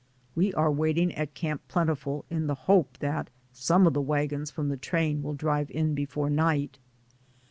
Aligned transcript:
We 0.33 0.51
are 0.55 0.71
waiting 0.71 1.13
at 1.13 1.35
Camp 1.35 1.61
Plentiful, 1.67 2.25
in 2.31 2.47
the 2.47 2.55
hope 2.55 2.97
that 3.01 3.29
some 3.53 3.85
of 3.85 3.93
the 3.93 4.01
wagons 4.01 4.49
from 4.49 4.69
the 4.69 4.75
train 4.75 5.21
will 5.21 5.35
drive 5.35 5.69
in 5.69 5.93
before 5.93 6.27
night. 6.27 6.79